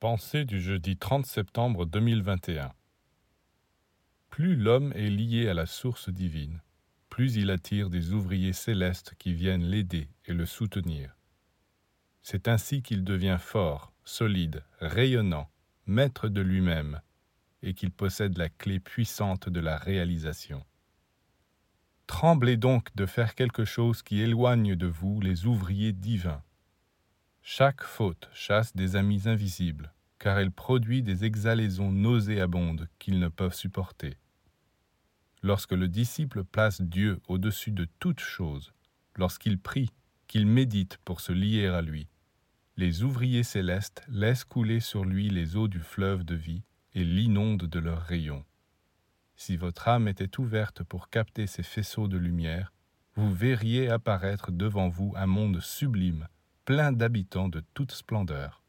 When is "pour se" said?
41.06-41.32